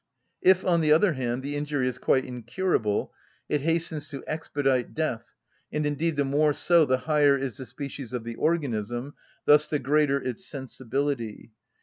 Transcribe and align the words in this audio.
If, 0.41 0.65
on 0.65 0.81
the 0.81 0.91
other 0.91 1.13
hand, 1.13 1.43
the 1.43 1.55
injury 1.55 1.87
is 1.87 1.99
quite 1.99 2.25
incurable, 2.25 3.13
it 3.47 3.61
hastens 3.61 4.09
to 4.09 4.23
expedite 4.25 4.95
death, 4.95 5.35
and 5.71 5.85
indeed 5.85 6.15
the 6.15 6.25
more 6.25 6.53
so 6.53 6.85
the 6.87 6.97
higher 7.05 7.37
is 7.37 7.57
the 7.57 7.67
species 7.67 8.11
of 8.11 8.23
the 8.23 8.33
organism, 8.33 9.13
thus 9.45 9.67
the 9.67 9.77
greater 9.77 10.19
its 10.19 10.43
sensibility. 10.43 11.51